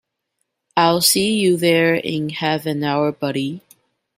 I'll 0.75 1.01
see 1.01 1.35
you 1.39 1.57
there 1.57 1.93
in 1.93 2.29
half 2.29 2.65
an 2.65 2.83
hour 2.83 3.11
buddy. 3.11 3.61